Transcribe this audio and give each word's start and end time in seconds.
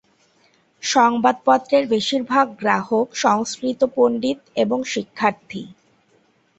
সংবাদপত্রের 0.83 1.83
বেশিরভাগ 1.87 2.45
গ্রাহক 2.59 3.07
সংস্কৃত 3.15 3.81
পণ্ডিত 3.95 4.39
এবং 4.55 4.79
শিক্ষার্থী। 4.85 5.63